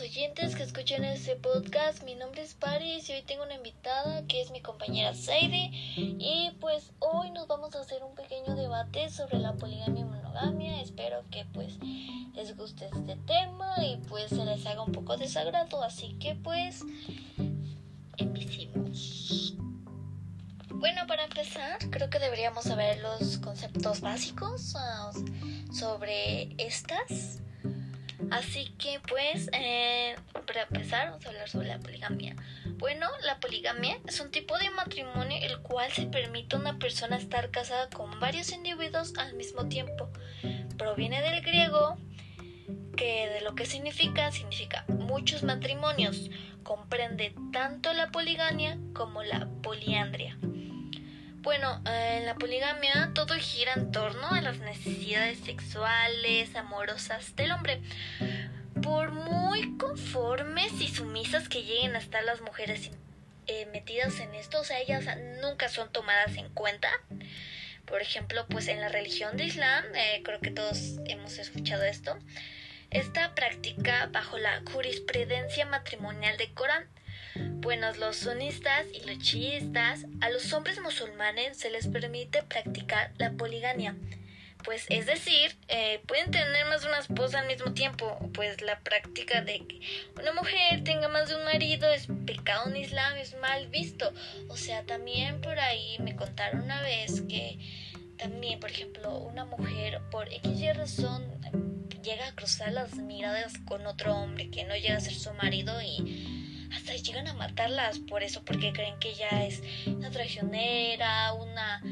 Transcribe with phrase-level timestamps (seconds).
[0.00, 2.02] oyentes que escuchan este podcast.
[2.04, 5.70] Mi nombre es Paris y hoy tengo una invitada que es mi compañera Seide.
[5.96, 10.80] Y pues hoy nos vamos a hacer un pequeño debate sobre la poligamia y monogamia.
[10.80, 11.74] Espero que pues
[12.34, 15.82] les guste este tema y pues se les haga un poco desagrado.
[15.82, 16.80] Así que pues
[18.16, 19.54] empecemos.
[20.70, 27.41] Bueno, para empezar, creo que deberíamos saber los conceptos básicos uh, sobre estas.
[28.30, 32.36] Así que pues, eh, para empezar, vamos a hablar sobre la poligamia.
[32.78, 37.16] Bueno, la poligamia es un tipo de matrimonio el cual se permite a una persona
[37.16, 40.10] estar casada con varios individuos al mismo tiempo.
[40.76, 41.96] Proviene del griego,
[42.96, 46.30] que de lo que significa, significa muchos matrimonios.
[46.62, 50.38] Comprende tanto la poligamia como la poliandria.
[51.42, 57.50] Bueno, eh, en la poligamia todo gira en torno a las necesidades sexuales, amorosas del
[57.50, 57.80] hombre.
[58.80, 62.92] Por muy conformes y sumisas que lleguen a estar las mujeres
[63.48, 65.04] eh, metidas en esto, o sea, ellas
[65.40, 66.88] nunca son tomadas en cuenta.
[67.86, 72.16] Por ejemplo, pues en la religión de Islam, eh, creo que todos hemos escuchado esto,
[72.90, 76.86] esta práctica bajo la jurisprudencia matrimonial de Corán
[77.34, 83.32] bueno, los sunistas y los chiistas, a los hombres musulmanes se les permite practicar la
[83.32, 83.96] poligamia.
[84.64, 88.78] Pues es decir, eh, pueden tener más de una esposa al mismo tiempo, pues la
[88.80, 89.80] práctica de que
[90.20, 94.12] una mujer tenga más de un marido es pecado en Islam, es mal visto.
[94.48, 97.58] O sea, también por ahí me contaron una vez que
[98.18, 101.24] también, por ejemplo, una mujer por X razón
[102.02, 105.80] llega a cruzar las miradas con otro hombre que no llega a ser su marido
[105.80, 106.41] y
[106.74, 111.82] hasta llegan a matarlas por eso, porque creen que ella es una traicionera, una,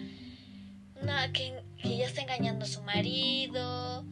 [1.01, 4.05] una que, que ella está engañando a su marido.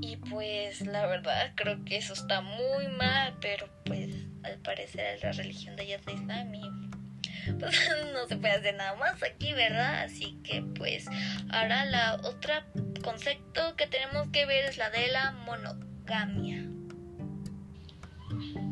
[0.00, 4.10] Y pues la verdad creo que eso está muy mal, pero pues
[4.42, 6.84] al parecer la religión de ella de Islam y
[7.58, 10.04] pues no se puede hacer nada más aquí, ¿verdad?
[10.04, 11.06] Así que pues
[11.50, 12.66] ahora la otra
[13.02, 16.64] concepto que tenemos que ver es la de la monogamia.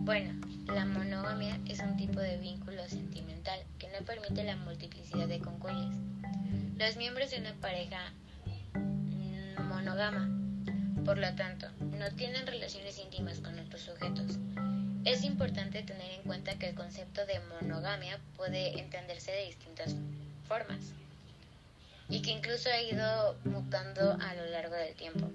[0.05, 0.42] Bueno,
[0.75, 5.99] la monogamia es un tipo de vínculo sentimental que no permite la multiplicidad de cónyuges.
[6.79, 8.13] Los miembros de una pareja
[9.69, 10.31] monógama,
[11.05, 14.39] por lo tanto, no tienen relaciones íntimas con otros sujetos.
[15.05, 19.95] Es importante tener en cuenta que el concepto de monogamia puede entenderse de distintas
[20.49, 20.95] formas
[22.09, 25.31] y que incluso ha ido mutando a lo largo del tiempo.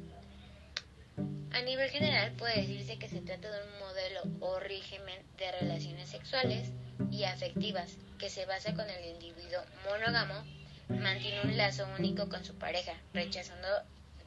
[1.51, 6.09] A nivel general puede decirse que se trata de un modelo o régimen de relaciones
[6.09, 6.71] sexuales
[7.11, 10.43] y afectivas que se basa con el individuo monógamo,
[10.89, 13.67] mantiene un lazo único con su pareja, rechazando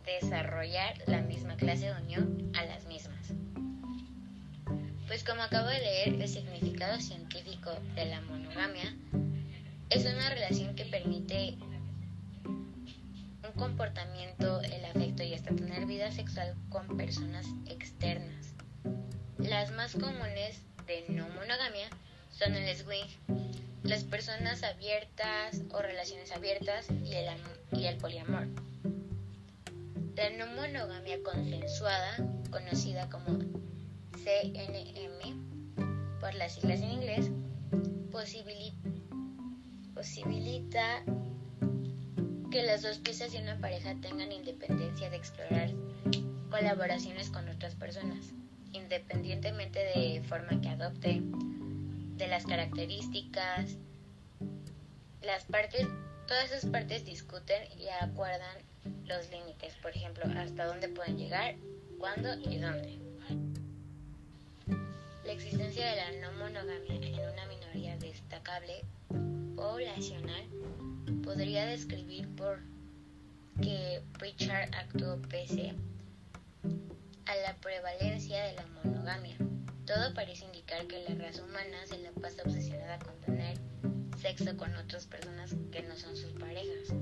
[0.05, 3.33] desarrollar la misma clase de unión a las mismas.
[5.07, 8.95] Pues como acabo de leer, el significado científico de la monogamia
[9.91, 11.57] es una relación que permite
[13.51, 18.55] un comportamiento, el afecto y hasta tener vida sexual con personas externas.
[19.39, 21.89] Las más comunes de no monogamia
[22.31, 23.07] son el swing,
[23.83, 27.27] las personas abiertas o relaciones abiertas y el,
[27.73, 28.47] y el poliamor.
[30.17, 32.17] La no monogamia consensuada,
[32.51, 33.39] conocida como
[34.23, 35.21] CNM
[36.21, 37.31] por las siglas en inglés,
[38.13, 38.91] posibilita,
[39.95, 41.03] posibilita
[42.51, 45.71] que las dos piezas de una pareja tengan independencia de explorar
[46.51, 48.33] colaboraciones con otras personas,
[48.73, 53.77] independientemente de forma que adopte, de las características.
[55.23, 55.87] Las partes,
[56.27, 58.57] todas esas partes discuten y acuerdan
[59.05, 61.55] los límites, por ejemplo, hasta dónde pueden llegar,
[61.99, 62.99] cuándo y dónde.
[65.25, 68.83] La existencia de la no monogamia en una minoría destacable
[69.61, 70.49] poblacional
[71.23, 72.61] podría describir por
[73.61, 75.75] que Pritchard actuó pese
[77.27, 79.37] a la prevalencia de la monogamia.
[79.85, 83.59] Todo parece indicar que la raza humana se la pasa obsesionada con tener
[84.19, 86.97] sexo con otras personas que no son sus parejas.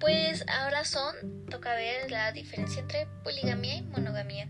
[0.00, 4.48] Pues ahora son, toca ver la diferencia entre poligamia y monogamia.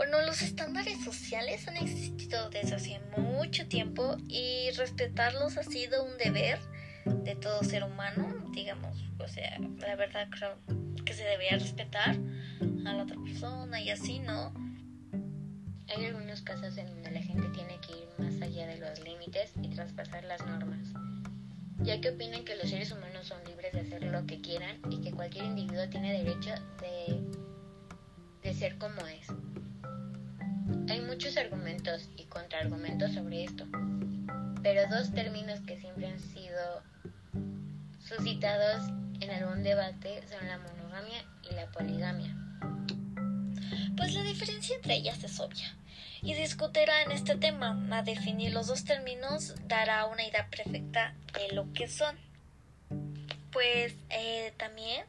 [0.00, 6.16] Bueno, los estándares sociales han existido desde hace mucho tiempo y respetarlos ha sido un
[6.16, 6.58] deber
[7.04, 10.56] de todo ser humano, digamos, o sea, la verdad creo
[11.04, 12.16] que se debería respetar
[12.86, 14.54] a la otra persona y así, ¿no?
[15.94, 19.52] Hay algunos casos en donde la gente tiene que ir más allá de los límites
[19.60, 20.94] y traspasar las normas,
[21.82, 25.02] ya que opinan que los seres humanos son libres de hacer lo que quieran y
[25.02, 27.22] que cualquier individuo tiene derecho de,
[28.42, 29.26] de ser como es.
[30.90, 33.64] Hay muchos argumentos y contraargumentos sobre esto,
[34.60, 36.82] pero dos términos que siempre han sido
[38.00, 38.82] suscitados
[39.20, 42.34] en algún debate son la monogamia y la poligamia.
[43.96, 45.76] Pues la diferencia entre ellas es obvia
[46.22, 47.80] y discutirá en este tema.
[47.92, 52.18] A definir los dos términos dará una idea perfecta de lo que son.
[53.52, 55.04] Pues eh, también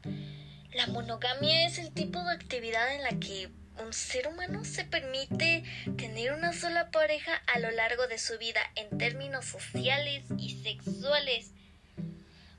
[0.76, 3.50] la monogamia es el tipo de actividad en la que
[3.82, 5.64] un ser humano se permite
[5.98, 11.52] tener una sola pareja a lo largo de su vida en términos sociales y sexuales.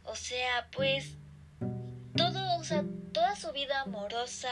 [0.05, 1.17] O sea, pues
[2.17, 4.51] todo, o sea, toda su vida amorosa,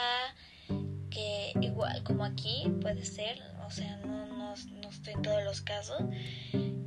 [1.09, 5.61] que igual como aquí puede ser, o sea, no, no, no estoy en todos los
[5.61, 6.01] casos,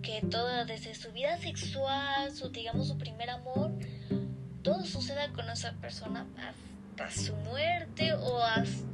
[0.02, 3.72] que toda desde su vida sexual, su digamos su primer amor,
[4.62, 8.93] todo suceda con esa persona hasta su muerte o hasta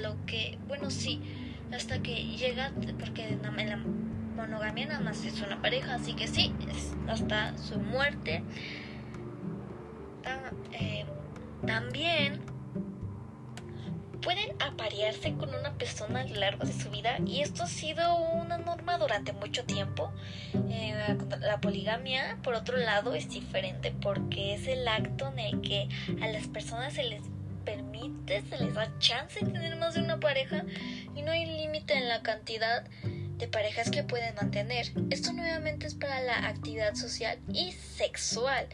[0.00, 1.20] lo que, bueno, sí,
[1.72, 3.78] hasta que llega, porque en la
[4.36, 6.52] monogamia nada más es una pareja, así que sí,
[7.08, 8.42] hasta su muerte.
[10.72, 11.04] Eh,
[11.66, 12.40] también
[14.24, 18.16] pueden aparearse con una persona a lo largo de su vida y esto ha sido
[18.16, 20.12] una norma durante mucho tiempo.
[20.70, 20.94] Eh,
[21.40, 25.88] la poligamia, por otro lado, es diferente porque es el acto en el que
[26.22, 27.33] a las personas se les
[27.64, 30.64] permite, se les da chance de tener más de una pareja
[31.14, 34.86] y no hay límite en la cantidad de parejas que pueden mantener.
[35.10, 38.66] Esto nuevamente es para la actividad social y sexual.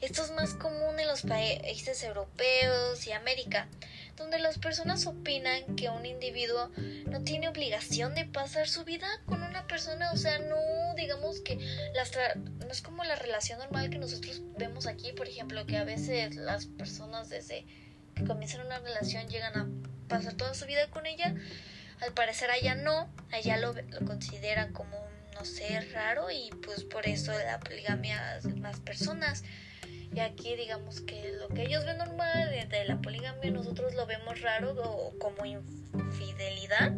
[0.00, 3.68] Esto es más común en los países europeos y América
[4.16, 6.70] donde las personas opinan que un individuo
[7.06, 11.58] no tiene obligación de pasar su vida con una persona, o sea, no digamos que
[11.94, 12.12] las
[12.60, 16.36] no es como la relación normal que nosotros vemos aquí, por ejemplo, que a veces
[16.36, 17.66] las personas desde
[18.14, 19.68] que comienzan una relación llegan a
[20.08, 21.34] pasar toda su vida con ella,
[22.00, 27.06] al parecer allá no, allá lo, lo consideran como no sé, raro y pues por
[27.06, 29.44] eso la poligamia más personas.
[30.14, 34.40] Y aquí digamos que lo que ellos ven normal de la poligamia nosotros lo vemos
[34.40, 36.92] raro o como infidelidad.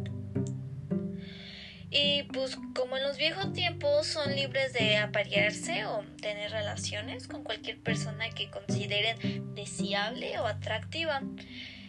[1.98, 7.42] Y pues como en los viejos tiempos son libres de aparearse o tener relaciones con
[7.42, 11.22] cualquier persona que consideren deseable o atractiva.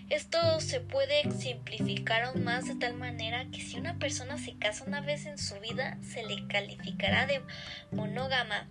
[0.10, 4.86] Esto se puede simplificar aún más de tal manera que si una persona se casa
[4.88, 7.42] una vez en su vida se le calificará de
[7.92, 8.70] monógama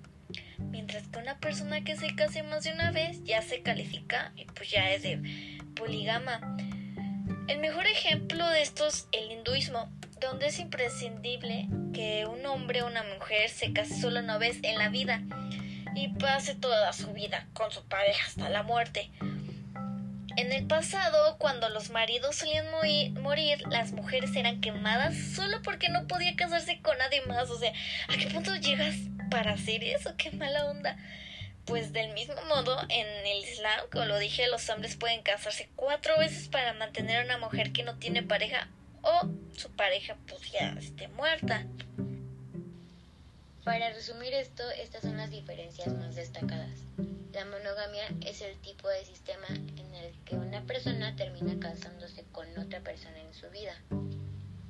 [0.58, 4.44] Mientras que una persona que se case más de una vez ya se califica y
[4.46, 6.40] pues ya es de poligama.
[7.48, 9.92] El mejor ejemplo de esto es el hinduismo,
[10.26, 14.76] donde es imprescindible que un hombre o una mujer se case solo una vez en
[14.76, 15.22] la vida
[15.94, 19.10] y pase toda su vida con su pareja hasta la muerte.
[20.36, 22.66] En el pasado, cuando los maridos solían
[23.22, 27.48] morir, las mujeres eran quemadas solo porque no podía casarse con nadie más.
[27.48, 27.72] O sea,
[28.08, 28.94] ¿a qué punto llegas
[29.30, 30.14] para hacer eso?
[30.18, 30.98] ¡Qué mala onda!
[31.64, 36.18] Pues del mismo modo, en el Islam, como lo dije, los hombres pueden casarse cuatro
[36.18, 38.68] veces para mantener a una mujer que no tiene pareja
[39.06, 41.64] o su pareja pues ya esté muerta.
[43.64, 46.78] Para resumir esto, estas son las diferencias más destacadas.
[47.32, 52.46] La monogamia es el tipo de sistema en el que una persona termina casándose con
[52.58, 53.74] otra persona en su vida,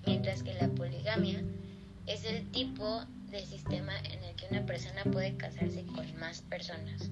[0.07, 1.43] mientras que la poligamia
[2.07, 7.11] es el tipo de sistema en el que una persona puede casarse con más personas.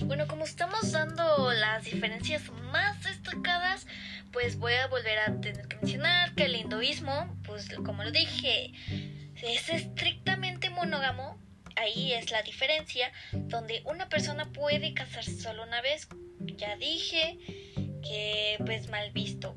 [0.00, 3.86] Bueno, como estamos dando las diferencias más destacadas,
[4.32, 8.72] pues voy a volver a tener que mencionar que el hinduismo, pues como lo dije,
[9.42, 11.38] es estrictamente monógamo,
[11.76, 16.08] ahí es la diferencia, donde una persona puede casarse solo una vez.
[16.40, 17.38] Ya dije
[18.02, 19.56] que pues mal visto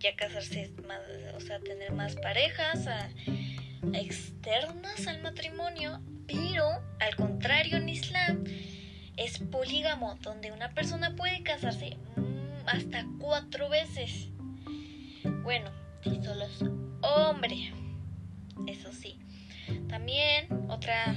[0.00, 1.00] ya casarse más,
[1.36, 2.88] o sea, tener más parejas
[3.92, 8.44] externas al matrimonio, pero al contrario en Islam
[9.16, 14.28] es polígamo, donde una persona puede casarse mm, hasta cuatro veces.
[15.42, 15.70] Bueno,
[16.02, 16.64] si solo es
[17.02, 17.72] hombre
[18.66, 19.18] eso sí.
[19.88, 21.14] También otra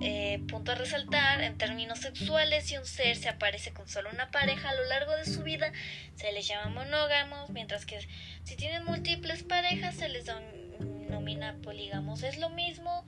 [0.00, 4.30] eh, punto a resaltar, en términos sexuales, si un ser se aparece con solo una
[4.30, 5.72] pareja a lo largo de su vida,
[6.14, 7.98] se les llama monógamos, mientras que
[8.44, 12.22] si tienen múltiples parejas se les denomina polígamos.
[12.22, 13.04] Es lo mismo,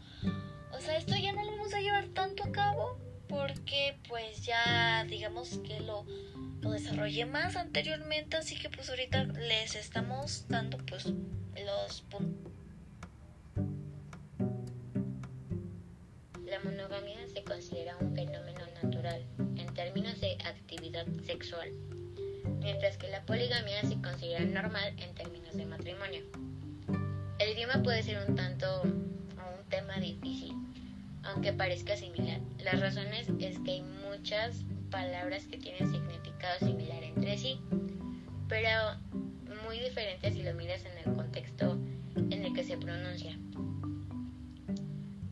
[0.73, 2.99] o sea, esto ya no lo vamos a llevar tanto a cabo
[3.33, 6.05] porque pues ya digamos que lo,
[6.61, 12.53] lo desarrollé más anteriormente, así que pues ahorita les estamos dando pues los puntos
[16.47, 19.25] La monogamia se considera un fenómeno natural
[19.57, 21.71] en términos de actividad sexual,
[22.61, 26.23] mientras que la poligamia se considera normal en términos de matrimonio.
[27.39, 30.53] clima puede ser un tanto un tema difícil,
[31.25, 32.41] aunque parezca similar.
[32.59, 37.61] Las razones es que hay muchas palabras que tienen significado similar entre sí,
[38.49, 38.69] pero
[39.65, 41.79] muy diferentes si lo miras en el contexto
[42.17, 43.39] en el que se pronuncia.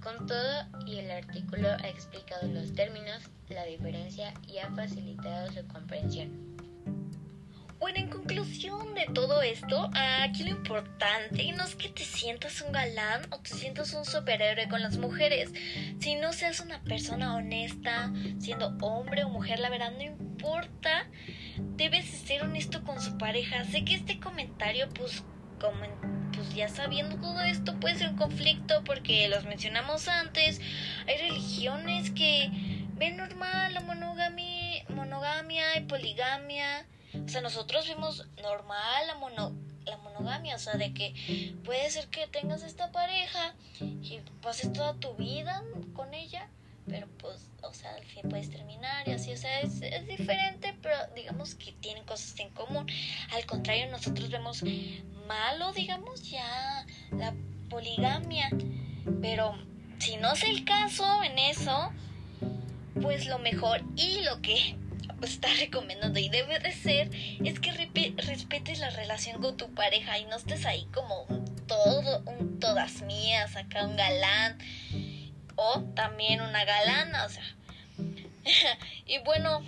[0.02, 5.66] Con todo y el artículo ha explicado los términos, la diferencia y ha facilitado su
[5.68, 6.49] comprensión.
[7.80, 9.90] Bueno, en conclusión de todo esto,
[10.22, 14.68] aquí lo importante no es que te sientas un galán o te sientas un superhéroe
[14.68, 15.50] con las mujeres,
[15.98, 21.08] si no seas una persona honesta, siendo hombre o mujer, la verdad no importa,
[21.76, 23.64] debes ser honesto con su pareja.
[23.64, 25.24] Sé que este comentario, pues,
[25.58, 25.86] como,
[26.34, 30.60] pues ya sabiendo todo esto, puede ser un conflicto porque los mencionamos antes,
[31.06, 32.50] hay religiones que
[32.96, 39.52] ven normal la monogamia, monogamia y poligamia o sea, nosotros vemos normal la, mono,
[39.84, 44.94] la monogamia, o sea, de que puede ser que tengas esta pareja y pases toda
[44.94, 45.62] tu vida
[45.94, 46.48] con ella,
[46.86, 50.76] pero pues, o sea, al fin puedes terminar y así, o sea, es, es diferente,
[50.82, 52.86] pero digamos que tienen cosas en común.
[53.32, 54.62] Al contrario, nosotros vemos
[55.26, 57.34] malo, digamos, ya la
[57.68, 58.50] poligamia,
[59.20, 59.54] pero
[59.98, 61.92] si no es el caso en eso,
[63.00, 64.76] pues lo mejor y lo que
[65.26, 67.10] está recomendando y debe de ser
[67.44, 72.22] es que respetes la relación con tu pareja y no estés ahí como un todo,
[72.26, 74.58] un todas mías, acá un galán
[75.56, 77.44] o también una galana, o sea.
[79.06, 79.62] y bueno,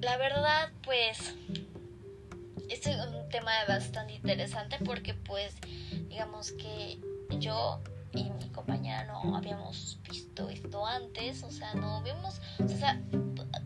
[0.00, 1.34] la verdad pues
[2.68, 5.54] este es un tema bastante interesante porque pues
[6.08, 6.98] digamos que
[7.38, 7.80] yo
[8.16, 13.00] y mi compañera no habíamos visto esto antes, o sea, no vimos, o sea,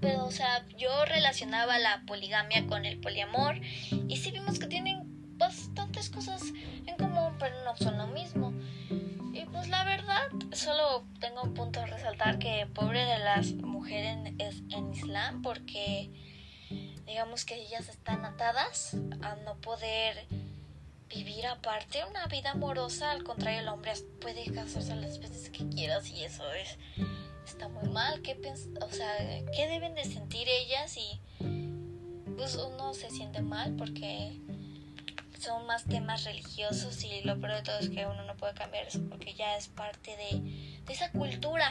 [0.01, 3.61] pero, o sea, yo relacionaba la poligamia con el poliamor
[4.09, 6.43] y sí vimos que tienen bastantes cosas
[6.87, 8.53] en común, pero no son lo mismo.
[9.33, 14.19] Y pues la verdad, solo tengo un punto a resaltar que pobre de las mujeres
[14.39, 14.41] en,
[14.71, 16.11] en Islam porque
[17.07, 20.29] digamos que ellas están atadas a no poder
[21.11, 26.09] vivir aparte una vida amorosa, al contrario el hombre puede casarse las veces que quieras
[26.09, 26.79] y eso es
[27.45, 28.39] está muy mal, ¿qué
[28.81, 29.13] o sea,
[29.55, 31.21] qué deben de sentir ellas y
[32.37, 34.41] pues uno se siente mal porque
[35.39, 38.87] son más temas religiosos y lo peor de todo es que uno no puede cambiar
[38.87, 40.41] eso porque ya es parte de,
[40.85, 41.69] de esa cultura.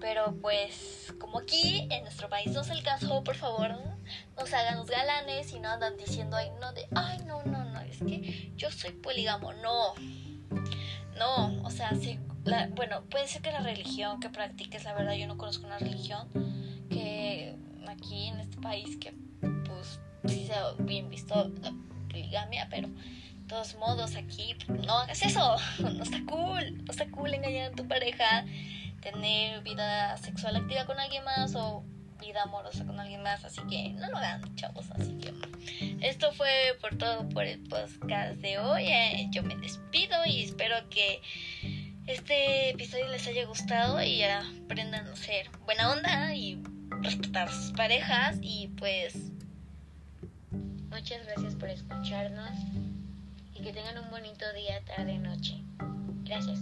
[0.00, 3.76] Pero pues como aquí en nuestro país no es el caso, por favor,
[4.36, 7.67] no se hagan los galanes y no andan diciendo ay no de ay no no
[7.98, 9.94] es que yo soy polígamo, no.
[11.18, 12.18] No, o sea, sí,
[12.76, 16.28] bueno, puede ser que la religión que practiques, la verdad yo no conozco una religión
[16.88, 17.56] que
[17.88, 19.14] aquí en este país que
[19.64, 21.72] pues sí sea bien visto la
[22.08, 27.34] poligamia, pero de todos modos aquí no hagas eso, no está cool, no está cool
[27.34, 28.44] engañar a tu pareja,
[29.00, 31.84] tener vida sexual activa con alguien más o
[32.20, 35.32] vida amorosa con alguien más, así que no lo hagan, chavos, así que
[36.00, 40.76] esto fue por todo por el podcast de hoy, eh, yo me despido y espero
[40.90, 41.20] que
[42.06, 46.62] este episodio les haya gustado y aprendan a ser buena onda y
[47.02, 49.14] respetar sus parejas y pues
[50.90, 52.50] muchas gracias por escucharnos
[53.54, 55.62] y que tengan un bonito día, tarde, noche.
[56.24, 56.60] Gracias.